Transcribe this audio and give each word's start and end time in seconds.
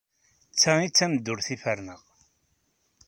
D 0.53 0.55
ta 0.61 0.71
ay 0.77 0.89
d 0.89 0.93
tameddurt 0.97 1.47
ay 1.53 1.59
ferneɣ. 1.63 2.01